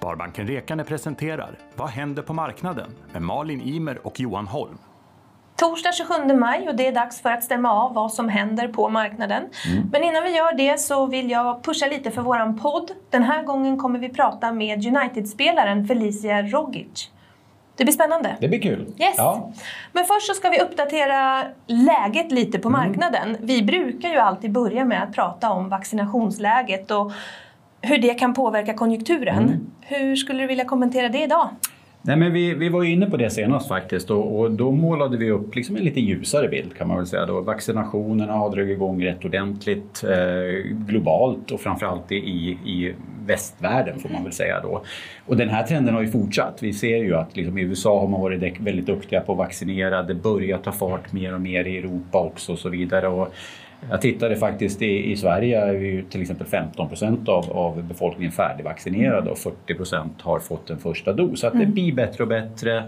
Sparbanken 0.00 0.46
Rekane 0.46 0.84
presenterar 0.84 1.58
Vad 1.76 1.88
händer 1.88 2.22
på 2.22 2.32
marknaden? 2.32 2.90
med 3.12 3.22
Malin 3.22 3.60
Imer 3.60 4.06
och 4.06 4.20
Johan 4.20 4.46
Holm. 4.46 4.78
Torsdag 5.56 5.92
27 5.92 6.34
maj 6.34 6.68
och 6.68 6.74
det 6.74 6.86
är 6.86 6.92
dags 6.92 7.20
för 7.20 7.30
att 7.30 7.44
stämma 7.44 7.72
av 7.72 7.94
vad 7.94 8.12
som 8.12 8.28
händer 8.28 8.68
på 8.68 8.88
marknaden. 8.88 9.42
Mm. 9.68 9.88
Men 9.92 10.04
innan 10.04 10.22
vi 10.24 10.36
gör 10.36 10.52
det 10.52 10.80
så 10.80 11.06
vill 11.06 11.30
jag 11.30 11.62
pusha 11.64 11.86
lite 11.86 12.10
för 12.10 12.22
våran 12.22 12.58
podd. 12.58 12.90
Den 13.10 13.22
här 13.22 13.42
gången 13.42 13.78
kommer 13.78 13.98
vi 13.98 14.08
prata 14.08 14.52
med 14.52 14.86
United-spelaren 14.86 15.86
Felicia 15.86 16.42
Rogic. 16.42 17.10
Det 17.76 17.84
blir 17.84 17.94
spännande. 17.94 18.36
Det 18.40 18.48
blir 18.48 18.60
kul. 18.60 18.94
Yes. 18.98 19.14
Ja. 19.16 19.52
Men 19.92 20.04
först 20.04 20.26
så 20.26 20.34
ska 20.34 20.48
vi 20.48 20.60
uppdatera 20.60 21.44
läget 21.66 22.32
lite 22.32 22.58
på 22.58 22.68
mm. 22.68 22.80
marknaden. 22.80 23.36
Vi 23.40 23.62
brukar 23.62 24.08
ju 24.08 24.16
alltid 24.16 24.52
börja 24.52 24.84
med 24.84 25.02
att 25.02 25.14
prata 25.14 25.50
om 25.50 25.68
vaccinationsläget 25.68 26.90
och 26.90 27.12
hur 27.82 27.98
det 27.98 28.14
kan 28.14 28.34
påverka 28.34 28.74
konjunkturen. 28.74 29.44
Mm. 29.44 29.70
Hur 29.80 30.16
skulle 30.16 30.42
du 30.42 30.46
vilja 30.46 30.64
kommentera 30.64 31.08
det 31.08 31.22
idag? 31.22 31.48
Nej, 32.02 32.16
men 32.16 32.32
vi, 32.32 32.54
vi 32.54 32.68
var 32.68 32.84
inne 32.84 33.10
på 33.10 33.16
det 33.16 33.30
senast 33.30 33.68
faktiskt 33.68 34.10
och, 34.10 34.40
och, 34.40 34.50
då 34.50 34.70
målade 34.72 35.16
vi 35.16 35.30
upp 35.30 35.54
liksom 35.54 35.76
en 35.76 35.84
lite 35.84 36.00
ljusare 36.00 36.48
bild 36.48 36.76
kan 36.76 36.88
man 36.88 36.96
väl 36.96 37.06
säga. 37.06 37.26
Då. 37.26 37.40
Vaccinationerna 37.40 38.32
har 38.32 38.50
dragit 38.50 38.76
igång 38.76 39.04
rätt 39.04 39.24
ordentligt 39.24 40.04
eh, 40.04 40.70
globalt 40.72 41.50
och 41.50 41.60
framförallt 41.60 42.12
i, 42.12 42.16
i 42.64 42.94
västvärlden 43.26 43.98
får 43.98 44.08
man 44.08 44.24
väl 44.24 44.32
säga 44.32 44.60
då. 44.60 44.82
Och 45.26 45.36
den 45.36 45.48
här 45.48 45.62
trenden 45.62 45.94
har 45.94 46.02
ju 46.02 46.08
fortsatt. 46.08 46.62
Vi 46.62 46.72
ser 46.72 46.96
ju 46.96 47.14
att 47.14 47.36
liksom, 47.36 47.58
i 47.58 47.62
USA 47.62 48.00
har 48.00 48.08
man 48.08 48.20
varit 48.20 48.60
väldigt 48.60 48.86
duktiga 48.86 49.20
på 49.20 49.32
att 49.32 49.38
vaccinera. 49.38 50.02
Det 50.02 50.14
börjar 50.14 50.58
ta 50.58 50.72
fart 50.72 51.12
mer 51.12 51.34
och 51.34 51.40
mer 51.40 51.64
i 51.64 51.78
Europa 51.78 52.18
också 52.18 52.52
och 52.52 52.58
så 52.58 52.68
vidare. 52.68 53.08
Och 53.08 53.34
jag 53.88 54.00
tittade 54.00 54.36
faktiskt 54.36 54.82
i, 54.82 55.12
i 55.12 55.16
Sverige 55.16 55.60
är 55.60 55.72
ju 55.72 56.02
till 56.02 56.20
exempel 56.22 56.46
15 56.46 56.88
procent 56.88 57.28
av, 57.28 57.52
av 57.52 57.82
befolkningen 57.82 58.32
färdigvaccinerade 58.32 59.30
och 59.30 59.38
40 59.38 59.74
procent 59.74 60.20
har 60.20 60.38
fått 60.38 60.70
en 60.70 60.78
första 60.78 61.12
dos. 61.12 61.40
Så 61.40 61.46
att 61.46 61.52
det 61.52 61.58
mm. 61.58 61.72
blir 61.72 61.92
bättre 61.92 62.22
och 62.22 62.28
bättre. 62.28 62.84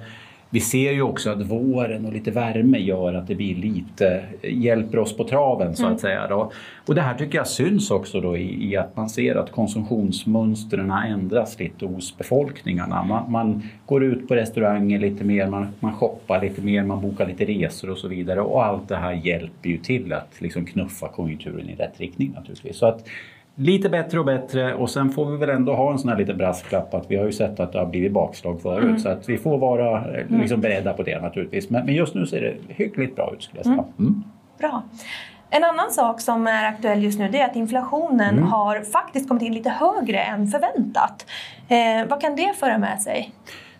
Vi 0.54 0.60
ser 0.60 0.92
ju 0.92 1.02
också 1.02 1.30
att 1.30 1.42
våren 1.42 2.06
och 2.06 2.12
lite 2.12 2.30
värme 2.30 2.78
gör 2.78 3.14
att 3.14 3.26
det 3.26 3.34
blir 3.34 3.54
lite, 3.54 4.24
hjälper 4.42 4.98
oss 4.98 5.16
på 5.16 5.24
traven 5.24 5.76
så 5.76 5.82
att 5.82 5.88
mm. 5.88 5.98
säga. 5.98 6.26
Då. 6.28 6.52
Och 6.86 6.94
det 6.94 7.00
här 7.00 7.14
tycker 7.14 7.38
jag 7.38 7.46
syns 7.46 7.90
också 7.90 8.20
då 8.20 8.36
i, 8.36 8.70
i 8.70 8.76
att 8.76 8.96
man 8.96 9.08
ser 9.08 9.34
att 9.34 9.52
konsumtionsmönstren 9.52 10.90
ändras 10.90 11.58
lite 11.58 11.86
hos 11.86 12.18
befolkningarna. 12.18 13.04
Man, 13.04 13.32
man, 13.32 13.62
går 13.86 14.04
ut 14.04 14.28
på 14.28 14.34
restauranger 14.34 14.98
lite 14.98 15.24
mer, 15.24 15.46
man, 15.46 15.66
man 15.80 15.94
shoppar 15.94 16.40
lite 16.40 16.62
mer, 16.62 16.84
man 16.84 17.00
bokar 17.00 17.26
lite 17.26 17.44
resor 17.44 17.90
och 17.90 17.98
så 17.98 18.08
vidare. 18.08 18.40
Och 18.40 18.64
allt 18.64 18.88
det 18.88 18.96
här 18.96 19.12
hjälper 19.12 19.68
ju 19.68 19.78
till 19.78 20.12
att 20.12 20.40
liksom 20.40 20.66
knuffa 20.66 21.08
konjunkturen 21.08 21.68
i 21.68 21.74
rätt 21.74 22.00
riktning 22.00 22.32
naturligtvis. 22.34 22.76
Så 22.76 22.86
att 22.86 23.04
lite 23.54 23.88
bättre 23.88 24.18
och 24.18 24.24
bättre 24.24 24.74
och 24.74 24.90
sen 24.90 25.10
får 25.10 25.26
vi 25.26 25.36
väl 25.36 25.50
ändå 25.50 25.74
ha 25.74 25.92
en 25.92 25.98
sån 25.98 26.10
här 26.10 26.18
liten 26.18 26.36
brasklapp 26.36 26.94
att 26.94 27.10
vi 27.10 27.16
har 27.16 27.24
ju 27.24 27.32
sett 27.32 27.60
att 27.60 27.72
det 27.72 27.78
har 27.78 27.86
blivit 27.86 28.12
bakslag 28.12 28.62
förut 28.62 28.84
mm. 28.84 28.98
så 28.98 29.08
att 29.08 29.28
vi 29.28 29.38
får 29.38 29.58
vara 29.58 30.18
eh, 30.18 30.26
liksom 30.28 30.60
beredda 30.60 30.92
på 30.92 31.02
det 31.02 31.20
naturligtvis. 31.20 31.70
Men, 31.70 31.86
men 31.86 31.94
just 31.94 32.14
nu 32.14 32.26
ser 32.26 32.40
det 32.40 32.74
hyggligt 32.74 33.16
bra 33.16 33.32
ut 33.36 33.42
skulle 33.42 33.58
jag 33.58 33.66
säga. 33.66 33.74
Mm. 33.74 33.88
mm. 33.98 34.24
Bra. 34.58 34.82
En 35.50 35.64
annan 35.64 35.90
sak 35.90 36.20
som 36.20 36.46
är 36.46 36.64
aktuell 36.64 37.04
just 37.04 37.18
nu 37.18 37.28
det 37.28 37.40
är 37.40 37.44
att 37.44 37.56
inflationen 37.56 38.38
mm. 38.38 38.44
har 38.44 38.80
faktiskt 38.80 39.28
kommit 39.28 39.42
in 39.42 39.54
lite 39.54 39.70
högre 39.70 40.20
än 40.20 40.46
förväntat. 40.46 41.26
Eh, 41.68 42.08
vad 42.08 42.20
kan 42.20 42.36
det 42.36 42.52
föra 42.56 42.78
med 42.78 43.02
sig? 43.02 43.32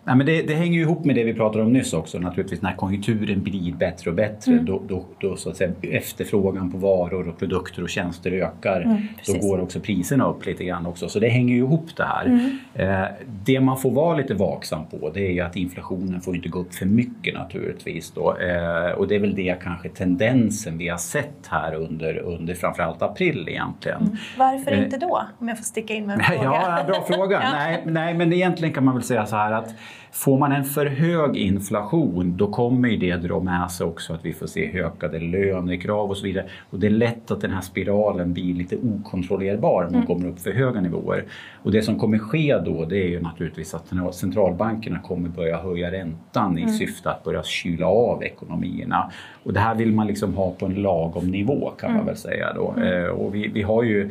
Nej, 0.05 0.15
men 0.15 0.25
det, 0.25 0.41
det, 0.41 0.53
hänger 0.53 0.73
ju 0.73 0.81
ihop 0.81 1.05
med 1.05 1.15
det 1.15 1.23
vi 1.23 1.33
pratade 1.33 1.63
om 1.63 1.73
nyss 1.73 1.93
också 1.93 2.19
naturligtvis. 2.19 2.61
När 2.61 2.75
konjunkturen 2.75 3.43
blir 3.43 3.73
bättre 3.73 4.09
och 4.09 4.15
bättre 4.15 4.51
mm. 4.51 4.65
då, 4.65 4.81
då, 4.87 5.05
då, 5.19 5.35
så 5.35 5.49
att 5.49 5.57
säga, 5.57 5.71
efterfrågan 5.81 6.71
på 6.71 6.77
varor 6.77 7.29
och 7.29 7.39
produkter 7.39 7.83
och 7.83 7.89
tjänster 7.89 8.31
ökar. 8.31 8.81
Mm, 8.81 9.01
då 9.27 9.47
går 9.47 9.61
också 9.61 9.79
priserna 9.79 10.29
upp 10.29 10.45
lite 10.45 10.63
grann 10.63 10.85
också. 10.85 11.09
Så 11.09 11.19
det 11.19 11.29
hänger 11.29 11.55
ju 11.55 11.59
ihop 11.59 11.95
det 11.97 12.03
här. 12.03 12.25
Mm. 12.25 12.57
Eh, 12.73 13.07
det 13.43 13.59
man 13.59 13.77
får 13.77 13.91
vara 13.91 14.17
lite 14.17 14.33
vaksam 14.33 14.85
på 14.85 15.09
det 15.13 15.27
är 15.27 15.31
ju 15.31 15.41
att 15.41 15.55
inflationen 15.55 16.21
får 16.21 16.35
inte 16.35 16.49
gå 16.49 16.59
upp 16.59 16.73
för 16.73 16.85
mycket 16.85 17.33
naturligtvis. 17.33 18.11
Då. 18.11 18.37
Eh, 18.37 18.91
och 18.91 19.07
det 19.07 19.15
är 19.15 19.19
väl 19.19 19.35
det 19.35 19.55
kanske 19.63 19.89
tendensen 19.89 20.77
vi 20.77 20.87
har 20.87 20.97
sett 20.97 21.47
här 21.49 21.75
under, 21.75 22.17
under 22.17 22.53
framförallt 22.53 23.01
april 23.01 23.49
egentligen. 23.49 24.01
Mm. 24.01 24.15
Varför 24.37 24.71
eh, 24.71 24.83
inte 24.83 24.97
då? 24.97 25.21
Om 25.39 25.47
jag 25.47 25.57
får 25.57 25.65
sticka 25.65 25.93
in 25.93 26.05
med 26.05 26.13
en 26.13 26.23
fråga. 26.23 26.43
Ja, 26.43 26.83
bra 26.87 27.03
fråga. 27.07 27.41
ja. 27.43 27.51
nej, 27.51 27.83
nej, 27.85 28.13
men 28.13 28.33
egentligen 28.33 28.73
kan 28.73 28.85
man 28.85 28.93
väl 28.93 29.03
säga 29.03 29.25
så 29.25 29.35
här 29.35 29.51
att 29.51 29.75
Får 30.11 30.37
man 30.37 30.51
en 30.51 30.63
för 30.63 30.85
hög 30.85 31.37
inflation 31.37 32.37
då 32.37 32.47
kommer 32.47 32.89
det 32.89 33.15
dra 33.15 33.39
med 33.39 33.71
sig 33.71 33.87
också 33.87 34.13
att 34.13 34.25
vi 34.25 34.33
får 34.33 34.47
se 34.47 34.79
ökade 34.79 35.19
lönekrav 35.19 36.09
och 36.09 36.17
så 36.17 36.23
vidare. 36.23 36.45
Och 36.69 36.79
det 36.79 36.87
är 36.87 36.91
lätt 36.91 37.31
att 37.31 37.41
den 37.41 37.51
här 37.51 37.61
spiralen 37.61 38.33
blir 38.33 38.53
lite 38.53 38.77
okontrollerbar 38.77 39.83
om 39.83 39.91
man 39.91 39.95
mm. 39.95 40.07
kommer 40.07 40.27
upp 40.27 40.39
för 40.39 40.51
höga 40.51 40.81
nivåer. 40.81 41.25
Och 41.63 41.71
det 41.71 41.81
som 41.81 41.99
kommer 41.99 42.17
ske 42.17 42.59
då 42.65 42.85
det 42.85 42.97
är 42.97 43.07
ju 43.07 43.21
naturligtvis 43.21 43.73
att 43.73 44.15
centralbankerna 44.15 44.99
kommer 44.99 45.29
börja 45.29 45.57
höja 45.57 45.91
räntan 45.91 46.57
i 46.57 46.61
mm. 46.61 46.73
syfte 46.73 47.11
att 47.11 47.23
börja 47.23 47.43
kyla 47.43 47.87
av 47.87 48.23
ekonomierna. 48.23 49.11
Och 49.43 49.53
det 49.53 49.59
här 49.59 49.75
vill 49.75 49.91
man 49.91 50.07
liksom 50.07 50.33
ha 50.33 50.51
på 50.51 50.65
en 50.65 50.73
lagom 50.73 51.31
nivå 51.31 51.69
kan 51.79 51.89
mm. 51.89 51.97
man 51.97 52.05
väl 52.05 52.17
säga 52.17 52.53
då. 52.53 52.73
Mm. 52.77 53.03
Eh, 53.03 53.09
och 53.09 53.35
vi, 53.35 53.47
vi 53.47 53.61
har 53.61 53.83
ju 53.83 54.09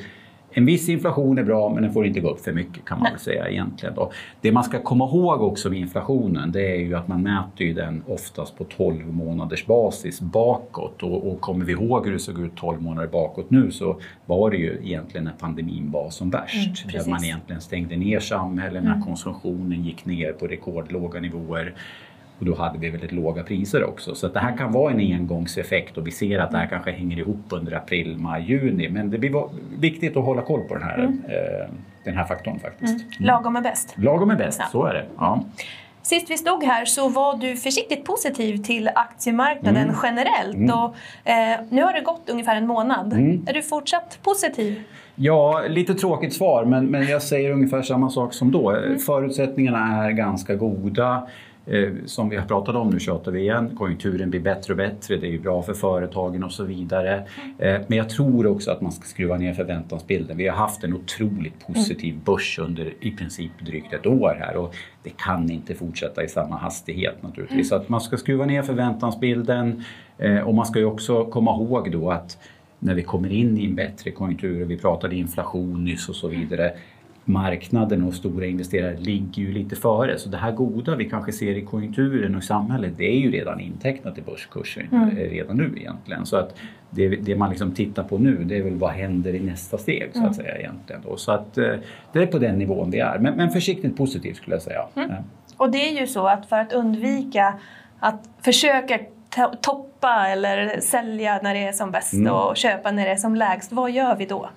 en 0.53 0.67
viss 0.67 0.89
inflation 0.89 1.39
är 1.39 1.43
bra 1.43 1.69
men 1.69 1.83
den 1.83 1.93
får 1.93 2.07
inte 2.07 2.21
gå 2.21 2.31
upp 2.31 2.41
för 2.41 2.53
mycket 2.53 2.85
kan 2.85 2.99
man 2.99 3.11
väl 3.13 3.21
säga 3.21 3.49
egentligen. 3.49 3.95
Då. 3.95 4.13
Det 4.41 4.53
man 4.53 4.65
ska 4.65 4.83
komma 4.83 5.05
ihåg 5.05 5.43
också 5.43 5.71
med 5.71 5.79
inflationen 5.79 6.53
det 6.53 6.77
är 6.77 6.81
ju 6.81 6.95
att 6.95 7.09
man 7.09 7.23
mäter 7.23 7.67
ju 7.67 7.75
den 7.75 8.03
oftast 8.07 8.59
på 8.59 8.65
12 8.65 9.07
månaders 9.07 9.67
basis 9.67 10.21
bakåt 10.21 11.03
och, 11.03 11.33
och 11.33 11.41
kommer 11.41 11.65
vi 11.65 11.73
ihåg 11.73 12.07
hur 12.07 12.13
det 12.13 12.19
såg 12.19 12.41
ut 12.41 12.57
12 12.57 12.83
månader 12.83 13.09
bakåt 13.09 13.51
nu 13.51 13.71
så 13.71 14.01
var 14.27 14.51
det 14.51 14.57
ju 14.57 14.79
egentligen 14.83 15.25
när 15.25 15.33
pandemin 15.33 15.91
var 15.91 16.11
som 16.11 16.31
värst. 16.31 16.85
Mm, 16.85 17.05
där 17.05 17.11
man 17.11 17.25
egentligen 17.25 17.61
stängde 17.61 17.97
ner 17.97 18.21
samhällen, 18.21 18.85
när 18.85 18.91
mm. 18.91 19.03
konsumtionen 19.03 19.85
gick 19.85 20.05
ner 20.05 20.33
på 20.33 20.47
rekordlåga 20.47 21.21
nivåer. 21.21 21.75
Och 22.43 22.49
då 22.49 22.55
hade 22.55 22.79
vi 22.79 22.91
väldigt 22.91 23.13
låga 23.13 23.43
priser 23.43 23.85
också. 23.85 24.15
Så 24.15 24.29
det 24.29 24.39
här 24.39 24.57
kan 24.57 24.73
vara 24.73 24.93
en 24.93 25.01
engångseffekt 25.01 25.99
och 25.99 26.07
vi 26.07 26.11
ser 26.11 26.39
att 26.39 26.51
det 26.51 26.59
här 26.59 26.67
kanske 26.67 26.91
hänger 26.91 27.19
ihop 27.19 27.45
under 27.49 27.73
april, 27.73 28.17
maj, 28.19 28.43
juni. 28.43 28.89
Men 28.89 29.11
det 29.11 29.19
blir 29.19 29.49
viktigt 29.79 30.17
att 30.17 30.25
hålla 30.25 30.43
koll 30.43 30.61
på 30.61 30.75
den 30.75 30.83
här, 30.83 30.99
mm. 30.99 31.23
eh, 31.29 31.69
den 32.05 32.17
här 32.17 32.25
faktorn 32.25 32.59
faktiskt. 32.59 33.01
Mm. 33.01 33.11
Lagom 33.19 33.57
är 33.57 33.61
bäst. 33.61 33.95
Lagom 33.97 34.31
är 34.31 34.37
bäst, 34.37 34.61
ja. 34.61 34.67
så 34.73 34.85
är 34.85 34.95
det. 34.95 35.05
Ja. 35.19 35.45
Sist 36.03 36.31
vi 36.31 36.39
stod 36.39 36.65
här 36.65 36.85
så 36.85 37.09
var 37.09 37.37
du 37.37 37.57
försiktigt 37.57 38.05
positiv 38.05 38.57
till 38.57 38.91
aktiemarknaden 38.95 39.83
mm. 39.83 39.97
generellt. 40.03 40.57
Mm. 40.57 40.79
Och, 40.79 40.95
eh, 41.31 41.61
nu 41.71 41.83
har 41.83 41.93
det 41.93 42.01
gått 42.01 42.31
ungefär 42.31 42.57
en 42.57 42.67
månad. 42.67 43.13
Mm. 43.13 43.47
Är 43.47 43.53
du 43.53 43.63
fortsatt 43.63 44.19
positiv? 44.23 44.83
Ja, 45.15 45.63
lite 45.69 45.95
tråkigt 45.95 46.35
svar 46.35 46.65
men, 46.65 46.87
men 46.87 47.07
jag 47.07 47.23
säger 47.23 47.51
ungefär 47.51 47.83
samma 47.83 48.11
sak 48.11 48.35
som 48.35 48.51
då. 48.51 48.71
Mm. 48.71 48.99
Förutsättningarna 48.99 50.05
är 50.05 50.11
ganska 50.11 50.55
goda. 50.55 51.29
Eh, 51.67 51.89
som 52.07 52.29
vi 52.29 52.37
har 52.37 52.47
pratat 52.47 52.75
om, 52.75 52.91
nu 52.91 53.01
tjatar 53.01 53.33
vi 53.33 53.41
igen, 53.41 53.77
konjunkturen 53.77 54.31
blir 54.31 54.41
bättre 54.41 54.73
och 54.73 54.77
bättre, 54.77 55.17
det 55.17 55.27
är 55.27 55.31
ju 55.31 55.39
bra 55.39 55.63
för 55.63 55.75
företagen 55.75 56.45
och 56.45 56.53
så 56.53 56.65
vidare. 56.65 57.15
Eh, 57.59 57.81
men 57.87 57.99
jag 57.99 58.09
tror 58.09 58.47
också 58.47 58.71
att 58.71 58.81
man 58.81 58.93
ska 58.93 59.05
skruva 59.05 59.37
ner 59.37 59.55
förväntansbilden. 59.55 60.37
Vi 60.37 60.49
har 60.49 60.57
haft 60.57 60.85
en 60.85 60.95
otroligt 60.95 61.67
positiv 61.67 62.19
börs 62.25 62.59
under 62.59 62.95
i 63.01 63.11
princip 63.11 63.53
drygt 63.61 63.93
ett 63.93 64.07
år 64.07 64.37
här 64.41 64.57
och 64.57 64.75
det 65.03 65.11
kan 65.17 65.51
inte 65.51 65.75
fortsätta 65.75 66.25
i 66.25 66.29
samma 66.29 66.57
hastighet 66.57 67.23
naturligtvis. 67.23 67.69
Så 67.69 67.75
att 67.75 67.89
man 67.89 68.01
ska 68.01 68.17
skruva 68.17 68.47
ner 68.47 68.63
förväntansbilden 68.63 69.85
eh, 70.19 70.39
och 70.39 70.55
man 70.55 70.67
ska 70.67 70.79
ju 70.79 70.85
också 70.85 71.25
komma 71.25 71.51
ihåg 71.51 71.93
då 71.93 72.11
att 72.11 72.39
när 72.79 72.95
vi 72.95 73.03
kommer 73.03 73.33
in 73.33 73.59
i 73.59 73.65
en 73.65 73.75
bättre 73.75 74.11
konjunktur, 74.11 74.65
vi 74.65 74.79
pratade 74.79 75.17
inflation 75.17 75.85
nyss 75.85 76.09
och 76.09 76.17
så 76.17 76.29
vidare, 76.29 76.73
marknaden 77.25 78.05
och 78.05 78.15
stora 78.15 78.47
investerare 78.47 78.97
ligger 78.97 79.43
ju 79.43 79.53
lite 79.53 79.77
före. 79.77 80.19
Så 80.19 80.29
det 80.29 80.37
här 80.37 80.53
goda 80.53 80.97
vi 80.97 81.11
kanske 81.11 81.33
ser 81.33 81.57
i 81.57 81.63
konjunkturen 81.63 82.35
och 82.35 82.43
i 82.43 82.47
samhället 82.47 82.93
det 82.97 83.05
är 83.05 83.19
ju 83.19 83.31
redan 83.31 83.61
intecknat 83.61 84.19
i 84.19 84.23
börskursen 84.23 84.87
mm. 84.93 85.09
Eh, 85.09 85.31
redan 85.31 85.57
nu 85.57 85.73
egentligen. 85.77 86.27
Så 86.27 86.37
att 86.37 86.57
det, 86.91 87.09
det, 87.09 87.37
man 87.37 87.51
liksom 87.51 87.73
tittar 87.73 88.03
på 88.03 88.19
nu 88.19 88.45
det 88.45 88.57
är 88.57 88.63
väl 88.63 88.75
vad 88.75 88.91
händer 88.91 89.35
i 89.35 89.41
nästa 89.41 89.79
steg 89.79 90.11
så 90.13 90.19
att 90.19 90.25
mm. 90.25 90.35
säga 90.35 90.59
egentligen. 90.59 91.03
Då. 91.09 91.17
Så 91.17 91.33
att 91.33 91.59
eh, 91.59 91.75
det 92.13 92.19
är 92.19 92.27
på 92.27 92.39
den 92.39 92.59
nivån 92.59 92.91
vi 92.91 92.99
är. 92.99 93.19
Men, 93.19 93.35
men 93.35 93.51
försiktigt 93.51 93.97
positivt 93.97 94.37
skulle 94.37 94.57
jag 94.57 94.63
säga. 94.63 94.87
Mm. 94.95 95.11
Och 95.57 95.71
det 95.71 95.89
är 95.89 96.01
ju 96.01 96.07
så 96.07 96.27
att 96.27 96.47
för 96.47 96.57
att 96.57 96.73
undvika 96.73 97.55
att 97.99 98.29
försöka 98.41 98.99
toppa 99.61 100.29
eller 100.29 100.81
sälja 100.81 101.41
när 101.43 101.55
det 101.55 101.67
är 101.67 101.73
som 101.73 101.91
bäst 101.91 102.13
mm. 102.13 102.33
och 102.33 102.57
köpa 102.57 102.91
när 102.91 103.05
det 103.05 103.11
är 103.11 103.17
som 103.17 103.37
lägst, 103.37 103.73
vad 103.73 103.91
gör 103.91 104.17
vi 104.17 104.27
då? 104.27 104.51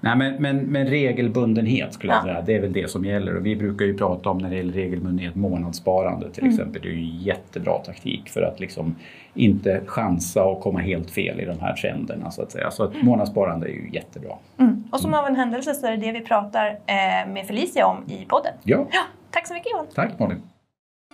Nej, 0.00 0.16
men, 0.16 0.34
men, 0.34 0.56
men 0.56 0.86
regelbundenhet 0.86 1.94
skulle 1.94 2.12
jag 2.12 2.22
säga, 2.22 2.40
det 2.40 2.54
är 2.54 2.60
väl 2.60 2.72
det 2.72 2.90
som 2.90 3.04
gäller. 3.04 3.36
Och 3.36 3.46
vi 3.46 3.56
brukar 3.56 3.84
ju 3.84 3.98
prata 3.98 4.30
om 4.30 4.38
när 4.38 4.50
det 4.50 4.56
gäller 4.56 4.72
regelbundenhet 4.72 5.34
månadssparande 5.34 6.30
till 6.30 6.42
mm. 6.42 6.54
exempel. 6.54 6.82
Det 6.82 6.88
är 6.88 6.92
ju 6.92 7.16
jättebra 7.16 7.78
taktik 7.78 8.28
för 8.28 8.42
att 8.42 8.60
liksom 8.60 8.96
inte 9.34 9.80
chansa 9.86 10.44
och 10.44 10.60
komma 10.60 10.78
helt 10.78 11.10
fel 11.10 11.40
i 11.40 11.44
de 11.44 11.60
här 11.60 11.72
trenderna 11.76 12.30
så 12.30 12.42
att 12.42 12.52
säga. 12.52 12.70
Så 12.70 12.84
att 12.84 12.94
mm. 12.94 13.06
månadssparande 13.06 13.66
är 13.66 13.72
ju 13.72 13.90
jättebra. 13.92 14.32
Mm. 14.58 14.84
Och 14.92 15.00
som 15.00 15.14
av 15.14 15.26
en 15.26 15.36
händelse 15.36 15.74
så 15.74 15.86
är 15.86 15.90
det 15.90 15.96
det 15.96 16.12
vi 16.12 16.20
pratar 16.20 16.66
eh, 16.66 17.32
med 17.32 17.46
Felicia 17.46 17.86
om 17.86 18.04
i 18.06 18.24
podden. 18.24 18.52
Ja. 18.62 18.86
ja 18.92 19.02
tack 19.30 19.46
så 19.46 19.54
mycket 19.54 19.72
Johan. 19.72 19.86
Tack 19.94 20.18
Malin. 20.18 20.42